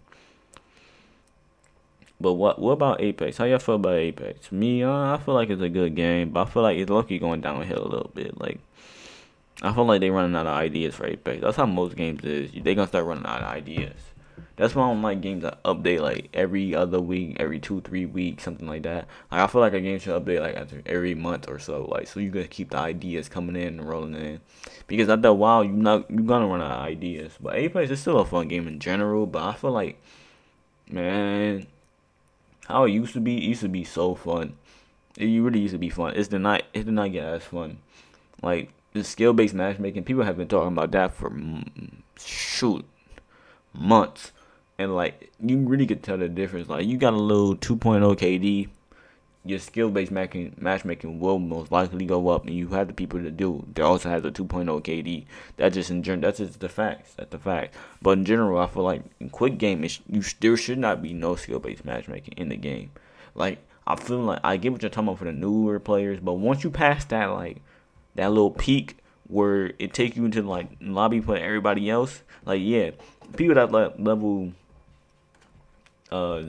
But 2.21 2.35
what 2.35 2.59
what 2.59 2.73
about 2.73 3.01
Apex? 3.01 3.37
How 3.37 3.45
y'all 3.45 3.59
feel 3.59 3.75
about 3.77 3.97
Apex? 3.97 4.53
Me, 4.53 4.83
uh, 4.83 5.15
I 5.15 5.19
feel 5.19 5.35
like 5.35 5.51
it's 5.51 5.63
a 5.63 5.69
good 5.69 5.95
game, 5.95 6.31
but 6.31 6.47
I 6.47 6.51
feel 6.51 6.63
like 6.63 6.79
it's 6.79 6.91
lucky 6.91 7.19
going 7.19 7.41
downhill 7.41 7.85
a 7.85 7.89
little 7.89 8.11
bit. 8.15 8.41
Like 8.41 8.61
I 9.63 9.73
feel 9.73 9.85
like 9.85 10.01
they're 10.01 10.13
running 10.13 10.37
out 10.37 10.47
of 10.47 10.57
ideas 10.57 10.95
for 10.95 11.07
Apex. 11.07 11.43
That's 11.43 11.57
how 11.57 11.67
most 11.67 11.97
games 11.97 12.25
is. 12.25 12.51
They're 12.53 12.75
gonna 12.75 12.89
start 12.89 13.07
running 13.07 13.27
out 13.27 13.43
of 13.43 13.49
ideas. 13.49 13.95
That's 14.57 14.75
why 14.75 14.85
I 14.85 14.89
don't 14.89 15.03
like 15.03 15.21
games 15.21 15.43
that 15.43 15.63
update 15.65 16.01
like 16.01 16.29
every 16.33 16.75
other 16.75 17.01
week, 17.01 17.37
every 17.41 17.59
two, 17.59 17.81
three 17.81 18.07
weeks, 18.07 18.45
something 18.45 18.69
like 18.69 18.85
that. 18.85 19.09
Like 19.31 19.41
I 19.41 19.47
feel 19.49 19.61
like 19.61 19.73
a 19.73 19.81
game 19.81 19.99
should 19.99 20.23
update 20.23 20.41
like 20.41 20.87
every 20.87 21.15
month 21.15 21.49
or 21.49 21.59
so, 21.59 21.87
like 21.87 22.07
so 22.07 22.21
you 22.21 22.31
can 22.31 22.47
keep 22.47 22.71
the 22.71 22.79
ideas 22.79 23.29
coming 23.29 23.57
in 23.57 23.81
and 23.81 23.89
rolling 23.89 24.15
in. 24.15 24.41
Because 24.87 25.09
after 25.09 25.29
a 25.29 25.35
while, 25.35 25.65
you 25.65 25.73
not 25.73 26.09
you 26.11 26.21
gonna 26.21 26.47
run 26.47 26.61
out 26.61 26.71
of 26.71 26.85
ideas. 26.85 27.33
But 27.41 27.57
Apex 27.57 27.91
is 27.91 28.01
still 28.01 28.21
a 28.21 28.25
fun 28.25 28.47
game 28.49 28.69
in 28.69 28.79
general. 28.79 29.27
But 29.27 29.43
I 29.43 29.55
feel 29.55 29.73
like, 29.73 30.01
man, 30.89 31.67
how 32.67 32.85
it 32.85 32.93
used 32.93 33.13
to 33.15 33.21
be, 33.21 33.37
it 33.37 33.45
used 33.45 33.63
to 33.63 33.69
be 33.69 33.85
so 33.85 34.15
fun. 34.15 34.57
It 35.17 35.27
really 35.27 35.61
used 35.61 35.75
to 35.75 35.79
be 35.79 35.91
fun. 35.91 36.15
It's 36.17 36.29
the 36.29 36.39
night. 36.39 36.65
It 36.73 36.85
did 36.85 36.95
not 36.95 37.13
get 37.13 37.25
as 37.25 37.45
fun. 37.45 37.79
Like 38.43 38.71
the 38.93 39.05
skill 39.05 39.33
based 39.33 39.55
matchmaking, 39.55 40.05
people 40.05 40.25
have 40.25 40.37
been 40.37 40.49
talking 40.49 40.73
about 40.73 40.91
that 40.93 41.15
for 41.15 41.31
mm, 41.31 41.93
shoot 42.19 42.85
months, 43.73 44.33
and 44.79 44.95
like 44.95 45.31
you 45.41 45.59
really 45.59 45.87
could 45.87 46.03
tell 46.03 46.19
the 46.19 46.29
difference. 46.29 46.69
Like 46.69 46.87
you 46.87 46.97
got 46.97 47.13
a 47.13 47.17
little 47.17 47.57
2.0 47.57 48.17
KD, 48.17 48.69
your 49.45 49.59
skill 49.59 49.91
based 49.91 50.11
matchmaking 50.11 51.21
will 51.21 51.39
most 51.39 51.71
likely 51.71 52.07
go 52.07 52.29
up, 52.29 52.47
and 52.47 52.55
you 52.55 52.69
have 52.69 52.89
the 52.89 52.95
people 52.95 53.21
to 53.23 53.31
do. 53.31 53.67
They 53.75 53.83
also 53.83 54.09
has 54.09 54.25
a 54.25 54.31
2.0 54.31 54.65
KD. 54.83 55.27
That 55.59 55.75
just 55.75 55.91
in 55.91 56.03
general, 56.03 56.23
that's 56.23 56.39
just 56.39 56.61
the 56.61 56.69
facts. 56.69 57.15
That's 57.15 57.31
the 57.31 57.39
fact. 57.39 57.75
But 58.01 58.19
in 58.19 58.25
general, 58.25 58.59
I 58.59 58.67
feel 58.67 58.85
like 58.85 59.03
in 59.21 59.29
quick 59.29 59.59
game, 59.59 59.85
you 60.09 60.23
there 60.41 60.57
should 60.57 60.79
not 60.79 61.03
be 61.03 61.13
no 61.13 61.37
skill 61.37 61.59
based 61.61 61.85
matchmaking 61.85 62.35
in 62.37 62.49
the 62.49 62.57
game. 62.57 62.91
Like 63.35 63.59
I 63.87 63.97
feel 63.97 64.19
like 64.19 64.41
I 64.43 64.57
get 64.57 64.73
what 64.73 64.83
you're 64.83 64.91
talking 64.91 65.09
about 65.09 65.19
for 65.19 65.27
the 65.27 65.33
newer 65.33 65.79
players, 65.79 66.21
but 66.21 66.35
once 66.35 66.65
you 66.65 66.71
pass 66.71 67.05
that 67.07 67.27
like 67.27 67.59
that 68.15 68.29
little 68.29 68.51
peak 68.51 68.97
where 69.27 69.73
it 69.79 69.93
takes 69.93 70.17
you 70.17 70.25
into 70.25 70.43
like 70.43 70.69
lobby 70.81 71.21
for 71.21 71.37
everybody 71.37 71.91
else, 71.91 72.23
like 72.47 72.63
yeah, 72.63 72.93
people 73.37 73.55
that 73.55 74.01
level 74.01 74.53
uh 76.11 76.43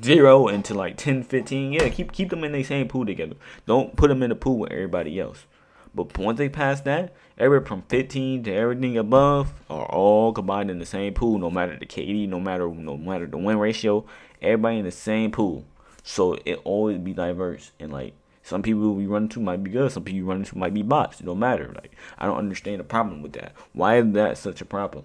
zero 0.00 0.48
into 0.48 0.74
like 0.74 0.96
10, 0.96 1.24
15, 1.24 1.72
yeah, 1.72 1.88
keep 1.88 2.12
keep 2.12 2.30
them 2.30 2.44
in 2.44 2.52
the 2.52 2.62
same 2.62 2.88
pool 2.88 3.04
together. 3.06 3.36
Don't 3.66 3.96
put 3.96 4.08
them 4.08 4.22
in 4.22 4.30
the 4.30 4.36
pool 4.36 4.58
with 4.58 4.72
everybody 4.72 5.18
else. 5.20 5.46
But 5.94 6.16
once 6.16 6.38
they 6.38 6.48
pass 6.48 6.80
that, 6.82 7.12
everybody 7.36 7.68
from 7.68 7.82
15 7.82 8.44
to 8.44 8.52
everything 8.54 8.96
above 8.96 9.52
are 9.68 9.84
all 9.86 10.32
combined 10.32 10.70
in 10.70 10.78
the 10.78 10.86
same 10.86 11.12
pool. 11.12 11.38
No 11.38 11.50
matter 11.50 11.76
the 11.78 11.86
KD, 11.86 12.28
no 12.28 12.40
matter 12.40 12.68
no 12.68 12.96
matter 12.96 13.26
the 13.26 13.36
win 13.36 13.58
ratio, 13.58 14.06
everybody 14.40 14.78
in 14.78 14.84
the 14.84 14.90
same 14.90 15.30
pool. 15.30 15.64
So 16.02 16.38
it 16.44 16.60
always 16.64 16.98
be 16.98 17.12
diverse 17.12 17.72
and 17.78 17.92
like 17.92 18.14
some 18.42 18.62
people 18.62 18.94
we 18.94 19.06
run 19.06 19.24
into 19.24 19.40
might 19.40 19.62
be 19.62 19.70
good, 19.70 19.92
some 19.92 20.02
people 20.02 20.18
you 20.18 20.24
run 20.24 20.38
into 20.38 20.58
might 20.58 20.74
be 20.74 20.82
bots. 20.82 21.20
It 21.20 21.26
don't 21.26 21.38
matter. 21.38 21.72
Like 21.74 21.92
I 22.18 22.26
don't 22.26 22.38
understand 22.38 22.80
the 22.80 22.84
problem 22.84 23.22
with 23.22 23.34
that. 23.34 23.52
Why 23.72 23.98
is 23.98 24.12
that 24.12 24.38
such 24.38 24.60
a 24.60 24.64
problem? 24.64 25.04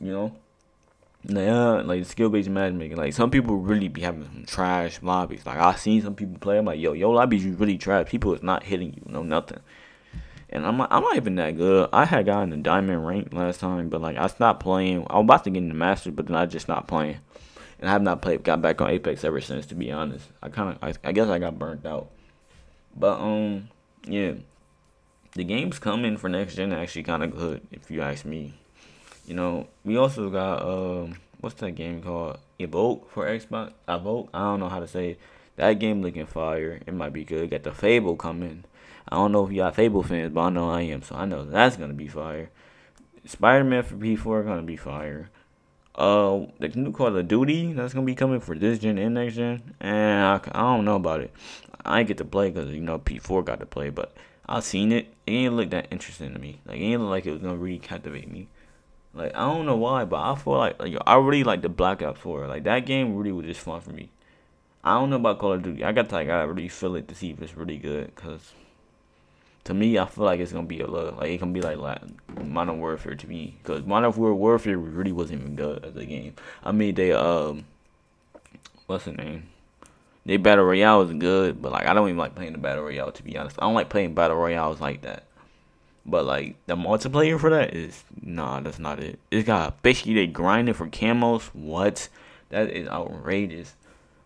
You 0.00 0.12
know? 0.12 0.36
Yeah, 1.28 1.82
like 1.82 2.04
skill 2.04 2.28
based 2.28 2.48
matchmaking. 2.48 2.96
Like 2.96 3.12
some 3.12 3.30
people 3.30 3.56
really 3.56 3.88
be 3.88 4.02
having 4.02 4.24
some 4.24 4.44
trash 4.46 5.02
lobbies. 5.02 5.44
Like 5.44 5.58
I 5.58 5.74
seen 5.74 6.02
some 6.02 6.14
people 6.14 6.38
play. 6.38 6.58
I'm 6.58 6.64
like, 6.64 6.78
yo, 6.78 6.92
yo 6.92 7.10
lobbies 7.10 7.44
you 7.44 7.54
really 7.54 7.78
trash. 7.78 8.08
People 8.08 8.32
is 8.34 8.42
not 8.42 8.62
hitting 8.62 8.94
you, 8.94 9.02
no 9.06 9.22
nothing. 9.22 9.58
And 10.48 10.64
I'm 10.64 10.76
not, 10.76 10.92
I'm 10.92 11.02
not 11.02 11.16
even 11.16 11.34
that 11.36 11.56
good. 11.56 11.88
I 11.92 12.04
had 12.04 12.26
gotten 12.26 12.50
the 12.50 12.56
diamond 12.58 13.04
rank 13.04 13.32
last 13.32 13.58
time, 13.58 13.88
but 13.88 14.00
like 14.00 14.16
I 14.16 14.28
stopped 14.28 14.62
playing. 14.62 15.04
I 15.10 15.16
was 15.16 15.24
about 15.24 15.44
to 15.44 15.50
get 15.50 15.58
in 15.58 15.68
the 15.68 15.74
master, 15.74 16.12
but 16.12 16.26
then 16.26 16.36
I 16.36 16.46
just 16.46 16.66
stopped 16.66 16.86
playing 16.86 17.18
and 17.78 17.88
I 17.88 17.92
have 17.92 18.02
not 18.02 18.22
played 18.22 18.42
got 18.42 18.62
back 18.62 18.80
on 18.80 18.90
Apex 18.90 19.24
ever 19.24 19.40
since. 19.40 19.66
To 19.66 19.74
be 19.74 19.92
honest, 19.92 20.28
I 20.42 20.48
kind 20.48 20.70
of 20.70 20.78
I, 20.82 21.08
I 21.08 21.12
guess 21.12 21.28
I 21.28 21.38
got 21.38 21.58
burnt 21.58 21.84
out. 21.84 22.08
But 22.94 23.20
um 23.20 23.68
yeah, 24.06 24.34
the 25.34 25.44
games 25.44 25.78
coming 25.78 26.16
for 26.16 26.28
next 26.28 26.56
gen 26.56 26.72
actually 26.72 27.02
kind 27.02 27.22
of 27.22 27.36
good 27.36 27.66
if 27.72 27.90
you 27.90 28.02
ask 28.02 28.24
me. 28.24 28.54
You 29.26 29.34
know, 29.34 29.66
we 29.84 29.96
also 29.96 30.30
got 30.30 30.62
um 30.62 31.16
what's 31.40 31.56
that 31.56 31.72
game 31.72 32.02
called? 32.02 32.38
Evoke 32.58 33.10
for 33.10 33.26
Xbox. 33.26 33.72
Evoke. 33.88 34.30
I 34.32 34.38
don't 34.38 34.60
know 34.60 34.68
how 34.68 34.80
to 34.80 34.86
say 34.88 35.10
it. 35.10 35.20
that 35.56 35.74
game 35.74 36.00
looking 36.00 36.26
fire. 36.26 36.80
It 36.86 36.94
might 36.94 37.12
be 37.12 37.24
good. 37.24 37.50
Got 37.50 37.64
the 37.64 37.72
Fable 37.72 38.16
coming. 38.16 38.64
I 39.08 39.16
don't 39.16 39.32
know 39.32 39.46
if 39.46 39.52
y'all 39.52 39.70
Fable 39.72 40.02
fans, 40.02 40.32
but 40.32 40.40
I 40.40 40.50
know 40.50 40.70
I 40.70 40.82
am, 40.82 41.02
so 41.02 41.16
I 41.16 41.26
know 41.26 41.44
that's 41.44 41.76
gonna 41.76 41.92
be 41.92 42.08
fire. 42.08 42.50
Spider 43.24 43.64
Man 43.64 43.82
for 43.82 43.96
P4 43.96 44.44
gonna 44.44 44.62
be 44.62 44.76
fire. 44.76 45.30
Uh, 45.94 46.46
the 46.58 46.68
new 46.74 46.92
Call 46.92 47.16
of 47.16 47.28
Duty 47.28 47.72
that's 47.72 47.94
gonna 47.94 48.06
be 48.06 48.14
coming 48.14 48.40
for 48.40 48.56
this 48.56 48.78
gen 48.78 48.98
and 48.98 49.14
next 49.14 49.34
gen, 49.34 49.74
and 49.80 50.24
I, 50.24 50.40
I 50.52 50.60
don't 50.60 50.84
know 50.84 50.96
about 50.96 51.20
it. 51.20 51.32
I 51.84 52.02
get 52.02 52.18
to 52.18 52.24
play 52.24 52.50
because 52.50 52.70
you 52.70 52.80
know 52.80 52.98
P4 52.98 53.44
got 53.44 53.60
to 53.60 53.66
play, 53.66 53.90
but 53.90 54.12
I 54.48 54.60
seen 54.60 54.92
it. 54.92 55.06
It 55.26 55.32
ain't 55.32 55.54
look 55.54 55.70
that 55.70 55.88
interesting 55.90 56.32
to 56.32 56.38
me. 56.38 56.60
Like 56.66 56.78
it 56.78 56.84
ain't 56.84 57.00
look 57.00 57.10
like 57.10 57.26
it 57.26 57.32
was 57.32 57.42
gonna 57.42 57.56
really 57.56 57.78
captivate 57.78 58.30
me. 58.30 58.48
Like 59.16 59.34
I 59.34 59.46
don't 59.46 59.64
know 59.64 59.76
why, 59.76 60.04
but 60.04 60.20
I 60.20 60.34
feel 60.36 60.58
like 60.58 60.78
like 60.78 60.94
I 61.06 61.16
really 61.16 61.42
like 61.42 61.62
the 61.62 61.70
Black 61.70 62.02
Ops 62.02 62.20
4. 62.20 62.46
Like 62.46 62.64
that 62.64 62.80
game 62.80 63.16
really 63.16 63.32
was 63.32 63.46
just 63.46 63.60
fun 63.60 63.80
for 63.80 63.90
me. 63.90 64.10
I 64.84 64.94
don't 64.94 65.10
know 65.10 65.16
about 65.16 65.38
Call 65.38 65.54
of 65.54 65.62
Duty. 65.62 65.82
I 65.82 65.92
got 65.92 66.10
to 66.10 66.14
like 66.14 66.28
I 66.28 66.42
really 66.42 66.68
feel 66.68 66.94
it 66.96 67.08
to 67.08 67.14
see 67.14 67.30
if 67.30 67.40
it's 67.40 67.56
really 67.56 67.78
good 67.78 68.14
because 68.14 68.52
to 69.64 69.74
me, 69.74 69.98
I 69.98 70.06
feel 70.06 70.24
like 70.24 70.38
it's 70.38 70.52
gonna 70.52 70.66
be 70.66 70.80
a 70.80 70.86
little 70.86 71.14
like 71.14 71.30
it 71.30 71.38
can 71.38 71.52
be 71.52 71.62
like, 71.62 71.78
like 71.78 72.00
Modern 72.44 72.78
Warfare 72.78 73.14
to 73.14 73.26
me 73.26 73.56
because 73.62 73.84
Modern 73.84 74.12
Warfare 74.12 74.78
really 74.78 75.12
wasn't 75.12 75.40
even 75.40 75.56
good 75.56 75.84
as 75.84 75.96
a 75.96 76.04
game. 76.04 76.34
I 76.62 76.72
mean, 76.72 76.94
they 76.94 77.12
um, 77.12 77.64
what's 78.86 79.06
the 79.06 79.12
name? 79.12 79.48
They 80.26 80.36
battle 80.36 80.64
royale 80.64 81.02
is 81.02 81.12
good, 81.12 81.62
but 81.62 81.72
like 81.72 81.86
I 81.86 81.94
don't 81.94 82.08
even 82.08 82.18
like 82.18 82.34
playing 82.34 82.52
the 82.52 82.58
battle 82.58 82.84
royale 82.84 83.12
to 83.12 83.22
be 83.22 83.36
honest. 83.38 83.56
I 83.58 83.64
don't 83.64 83.74
like 83.74 83.88
playing 83.88 84.14
battle 84.14 84.36
royales 84.36 84.80
like 84.80 85.02
that. 85.02 85.24
But 86.06 86.24
like 86.24 86.56
the 86.66 86.76
multiplayer 86.76 87.38
for 87.38 87.50
that 87.50 87.74
is 87.74 88.04
nah, 88.22 88.60
that's 88.60 88.78
not 88.78 89.00
it. 89.00 89.18
It's 89.30 89.46
got 89.46 89.82
basically 89.82 90.14
they 90.14 90.26
grinding 90.28 90.74
for 90.74 90.86
camos. 90.86 91.42
What? 91.52 92.08
That 92.50 92.70
is 92.70 92.88
outrageous. 92.88 93.74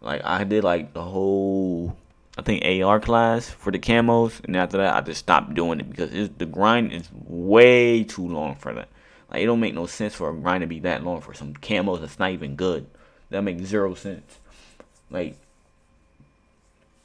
Like 0.03 0.21
I 0.25 0.45
did 0.45 0.63
like 0.63 0.93
the 0.93 1.03
whole 1.03 1.97
I 2.37 2.43
think 2.43 2.65
AR 2.85 3.01
class 3.01 3.49
for 3.49 3.73
the 3.73 3.79
camos, 3.79 4.45
and 4.45 4.57
after 4.57 4.77
that 4.77 4.95
I 4.95 5.01
just 5.01 5.21
stopped 5.21 5.55
doing 5.55 5.81
it 5.81 5.89
because 5.89 6.31
the 6.37 6.47
grind 6.47 6.93
is 6.93 7.09
way 7.13 8.05
too 8.05 8.29
long 8.29 8.57
for 8.57 8.75
that. 8.75 8.89
Like 9.31 9.43
it 9.43 9.47
don't 9.47 9.61
make 9.61 9.75
no 9.75 9.87
sense 9.87 10.15
for 10.15 10.31
a 10.31 10.35
grind 10.35 10.61
to 10.61 10.67
be 10.67 10.81
that 10.81 11.03
long 11.03 11.23
for 11.23 11.33
some 11.33 11.55
camos 11.55 12.01
that's 12.01 12.19
not 12.19 12.33
even 12.33 12.57
good. 12.57 12.87
That 13.31 13.43
makes 13.43 13.63
zero 13.63 13.95
sense. 13.95 14.39
Like 15.11 15.37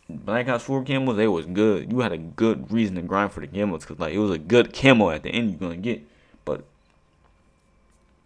Black 0.07 0.47
Ops 0.47 0.63
4 0.63 0.83
camos, 0.83 1.15
they 1.15 1.27
was 1.27 1.45
good. 1.47 1.91
You 1.91 1.99
had 1.99 2.11
a 2.11 2.17
good 2.17 2.71
reason 2.71 2.95
to 2.95 3.01
grind 3.01 3.31
for 3.31 3.39
the 3.39 3.47
camos 3.47 3.81
because 3.81 3.99
like 3.99 4.13
it 4.13 4.19
was 4.19 4.31
a 4.31 4.37
good 4.37 4.73
camo 4.73 5.09
at 5.09 5.23
the 5.23 5.29
end 5.29 5.49
you're 5.49 5.59
gonna 5.59 5.77
get. 5.77 6.03
But 6.43 6.63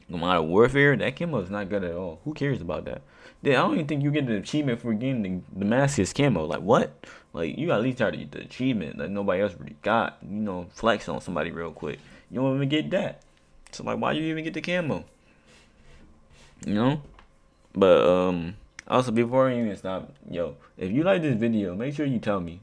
Modern 0.09 0.49
Warfare, 0.49 0.97
that 0.97 1.15
camo 1.15 1.39
is 1.39 1.49
not 1.49 1.69
good 1.69 1.83
at 1.83 1.95
all. 1.95 2.19
Who 2.25 2.33
cares 2.33 2.61
about 2.61 2.85
that? 2.85 3.01
I 3.43 3.51
don't 3.51 3.73
even 3.73 3.87
think 3.87 4.03
you 4.03 4.11
get 4.11 4.27
the 4.27 4.35
achievement 4.35 4.81
for 4.81 4.93
getting 4.93 5.21
the 5.23 5.59
Damascus 5.59 6.11
camo. 6.11 6.43
Like 6.45 6.61
what? 6.61 6.91
Like 7.31 7.57
you 7.57 7.71
at 7.71 7.81
least 7.81 7.99
try 7.99 8.11
to 8.11 8.17
get 8.17 8.31
the 8.31 8.41
achievement 8.41 8.97
that 8.97 9.09
nobody 9.09 9.41
else 9.41 9.55
really 9.57 9.77
got. 9.81 10.17
You 10.21 10.41
know, 10.41 10.67
flex 10.73 11.07
on 11.07 11.21
somebody 11.21 11.51
real 11.51 11.71
quick. 11.71 11.99
You 12.29 12.41
don't 12.41 12.55
even 12.55 12.67
get 12.67 12.89
that. 12.91 13.21
So 13.71 13.83
like, 13.83 13.99
why 13.99 14.11
you 14.13 14.23
even 14.23 14.43
get 14.43 14.53
the 14.53 14.61
camo? 14.61 15.05
You 16.65 16.73
know. 16.73 17.01
But 17.73 18.05
um, 18.05 18.55
also 18.89 19.11
before 19.11 19.49
you 19.49 19.63
even 19.63 19.75
stop, 19.75 20.11
yo, 20.29 20.55
if 20.77 20.91
you 20.91 21.03
like 21.03 21.21
this 21.21 21.35
video, 21.35 21.75
make 21.75 21.95
sure 21.95 22.05
you 22.05 22.19
tell 22.19 22.39
me. 22.39 22.59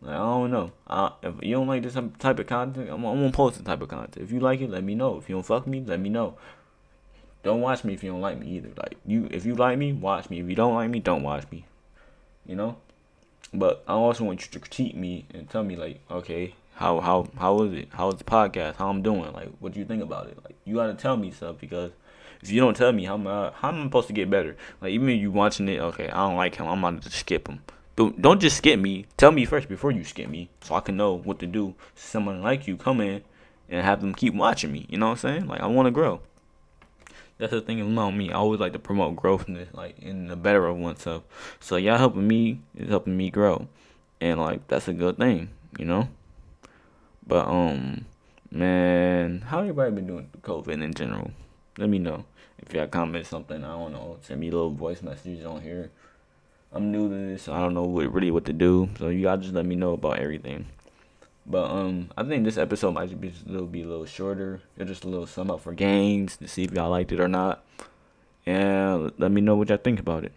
Like, 0.00 0.16
I 0.16 0.18
don't 0.18 0.50
know. 0.50 0.72
I, 0.86 1.12
if 1.22 1.34
you 1.42 1.54
don't 1.54 1.66
like 1.66 1.82
this 1.82 1.94
type 2.18 2.38
of 2.38 2.46
content, 2.46 2.90
I'm, 2.90 3.04
I'm 3.04 3.20
gonna 3.20 3.32
post 3.32 3.56
this 3.56 3.64
type 3.64 3.80
of 3.80 3.88
content. 3.88 4.18
If 4.22 4.30
you 4.30 4.40
like 4.40 4.60
it, 4.60 4.70
let 4.70 4.84
me 4.84 4.94
know. 4.94 5.16
If 5.16 5.28
you 5.28 5.36
don't 5.36 5.42
fuck 5.42 5.66
me, 5.66 5.80
let 5.80 5.98
me 5.98 6.10
know. 6.10 6.36
Don't 7.42 7.60
watch 7.60 7.84
me 7.84 7.94
if 7.94 8.04
you 8.04 8.10
don't 8.10 8.20
like 8.20 8.38
me 8.38 8.48
either. 8.48 8.70
Like 8.76 8.96
you, 9.06 9.28
if 9.30 9.44
you 9.46 9.54
like 9.54 9.78
me, 9.78 9.92
watch 9.92 10.30
me. 10.30 10.40
If 10.40 10.48
you 10.48 10.54
don't 10.54 10.74
like 10.74 10.90
me, 10.90 11.00
don't 11.00 11.22
watch 11.22 11.44
me. 11.50 11.64
You 12.46 12.56
know. 12.56 12.76
But 13.52 13.84
I 13.86 13.92
also 13.92 14.24
want 14.24 14.44
you 14.44 14.50
to 14.52 14.58
critique 14.58 14.96
me 14.96 15.26
and 15.32 15.48
tell 15.48 15.62
me 15.62 15.76
like, 15.76 16.00
okay, 16.10 16.54
how 16.74 17.00
how 17.00 17.28
how 17.38 17.62
is 17.62 17.72
it? 17.72 17.88
How 17.92 18.10
is 18.10 18.16
the 18.16 18.24
podcast? 18.24 18.76
How 18.76 18.88
I'm 18.88 19.02
doing? 19.02 19.32
Like, 19.32 19.50
what 19.60 19.72
do 19.72 19.80
you 19.80 19.86
think 19.86 20.02
about 20.02 20.26
it? 20.26 20.38
Like, 20.44 20.56
you 20.64 20.74
gotta 20.74 20.94
tell 20.94 21.16
me 21.16 21.30
stuff 21.30 21.56
because 21.60 21.92
if 22.44 22.52
you 22.52 22.60
don't 22.60 22.76
tell 22.76 22.92
me, 22.92 23.04
how 23.04 23.14
am 23.14 23.26
I, 23.26 23.50
how 23.54 23.68
am 23.70 23.80
I 23.80 23.84
supposed 23.84 24.06
to 24.08 24.12
get 24.12 24.30
better? 24.30 24.56
Like, 24.80 24.92
even 24.92 25.08
you 25.08 25.30
watching 25.30 25.68
it, 25.68 25.80
okay, 25.80 26.08
I 26.08 26.26
don't 26.26 26.36
like 26.36 26.56
him. 26.56 26.66
I'm 26.66 26.80
gonna 26.80 27.00
just 27.00 27.16
skip 27.16 27.48
him. 27.48 27.62
But 27.96 28.20
don't 28.20 28.40
just 28.40 28.56
skip 28.56 28.78
me. 28.78 29.06
Tell 29.16 29.32
me 29.32 29.44
first 29.44 29.68
before 29.68 29.90
you 29.90 30.04
skip 30.04 30.28
me, 30.28 30.50
so 30.60 30.74
I 30.74 30.80
can 30.80 30.96
know 30.96 31.14
what 31.14 31.38
to 31.40 31.46
do. 31.46 31.74
Someone 31.94 32.42
like 32.42 32.66
you 32.66 32.76
come 32.76 33.00
in 33.00 33.22
and 33.68 33.84
have 33.84 34.00
them 34.00 34.14
keep 34.14 34.34
watching 34.34 34.72
me. 34.72 34.86
You 34.88 34.98
know 34.98 35.06
what 35.06 35.24
I'm 35.24 35.38
saying? 35.38 35.46
Like, 35.46 35.60
I 35.60 35.66
want 35.66 35.86
to 35.86 35.90
grow 35.90 36.20
that's 37.38 37.52
the 37.52 37.60
thing 37.60 37.80
about 37.80 38.10
me. 38.12 38.30
I 38.30 38.34
always 38.34 38.60
like 38.60 38.72
to 38.72 38.78
promote 38.78 39.16
growth 39.16 39.48
like 39.72 39.98
in 39.98 40.28
the 40.28 40.36
better 40.36 40.66
of 40.66 40.76
oneself. 40.76 41.24
So 41.60 41.76
y'all 41.76 41.98
helping 41.98 42.26
me 42.26 42.60
is 42.76 42.88
helping 42.88 43.16
me 43.16 43.30
grow, 43.30 43.68
and 44.20 44.40
like 44.40 44.66
that's 44.68 44.88
a 44.88 44.92
good 44.92 45.18
thing, 45.18 45.50
you 45.78 45.84
know. 45.84 46.08
But 47.26 47.48
um, 47.48 48.04
man, 48.50 49.42
how 49.46 49.60
everybody 49.60 49.92
been 49.92 50.06
doing 50.06 50.30
COVID 50.42 50.82
in 50.82 50.94
general? 50.94 51.32
Let 51.76 51.88
me 51.88 51.98
know 51.98 52.24
if 52.58 52.72
y'all 52.72 52.86
comment 52.86 53.26
something. 53.26 53.64
I 53.64 53.68
don't 53.68 53.92
know. 53.92 54.18
Send 54.22 54.40
me 54.40 54.50
little 54.50 54.70
voice 54.70 55.02
messages 55.02 55.44
on 55.44 55.60
here. 55.60 55.90
I'm 56.72 56.90
new 56.90 57.08
to 57.08 57.14
this. 57.14 57.48
I 57.48 57.60
don't 57.60 57.74
know 57.74 57.84
what, 57.84 58.12
really 58.12 58.30
what 58.30 58.44
to 58.46 58.52
do. 58.52 58.88
So 58.98 59.08
you 59.08 59.28
all 59.28 59.36
just 59.36 59.54
let 59.54 59.66
me 59.66 59.76
know 59.76 59.92
about 59.92 60.18
everything. 60.18 60.66
But 61.46 61.70
um, 61.70 62.10
I 62.16 62.22
think 62.24 62.44
this 62.44 62.56
episode 62.56 62.92
might 62.92 63.20
be 63.20 63.28
a 63.28 63.50
little 63.50 63.66
be 63.66 63.82
a 63.82 63.86
little 63.86 64.06
shorter. 64.06 64.62
It's 64.76 64.88
just 64.88 65.04
a 65.04 65.08
little 65.08 65.26
sum 65.26 65.50
up 65.50 65.60
for 65.60 65.72
games 65.72 66.36
to 66.38 66.48
see 66.48 66.64
if 66.64 66.72
y'all 66.72 66.90
liked 66.90 67.12
it 67.12 67.20
or 67.20 67.28
not. 67.28 67.64
And 68.46 69.12
let 69.18 69.30
me 69.30 69.40
know 69.40 69.56
what 69.56 69.68
y'all 69.68 69.78
think 69.78 70.00
about 70.00 70.24
it. 70.24 70.32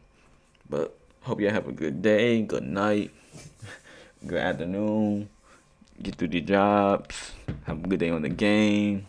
But 0.70 0.98
hope 1.22 1.40
y'all 1.40 1.52
have 1.52 1.68
a 1.68 1.72
good 1.72 2.02
day, 2.02 2.42
good 2.42 2.64
night, 2.64 3.12
good 4.28 4.40
afternoon. 4.40 5.30
Get 6.02 6.16
through 6.16 6.28
the 6.28 6.42
jobs. 6.42 7.32
Have 7.64 7.84
a 7.84 7.88
good 7.88 8.00
day 8.00 8.10
on 8.10 8.22
the 8.22 8.30
game. 8.30 9.08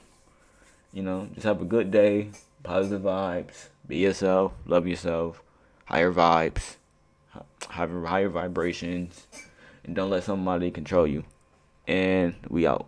You 0.93 1.03
know, 1.03 1.29
just 1.35 1.47
have 1.47 1.63
a 1.63 1.67
good 1.67 1.91
day. 1.91 2.31
Positive 2.63 3.03
vibes. 3.03 3.69
Be 3.87 3.99
yourself. 3.99 4.53
Love 4.67 4.87
yourself. 4.87 5.43
Higher 5.87 6.13
vibes. 6.13 6.77
Higher 7.69 8.05
higher 8.07 8.29
vibrations 8.29 9.27
and 9.89 9.97
don't 9.97 10.11
let 10.11 10.23
somebody 10.23 10.71
control 10.71 11.07
you. 11.07 11.25
And 11.87 12.35
we 12.49 12.67
out. 12.67 12.87